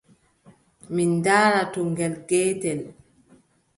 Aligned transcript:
Min 0.93 1.09
ndaara 1.17 1.61
to 1.73 1.79
ngel 1.91 2.13
geetel. 2.29 2.81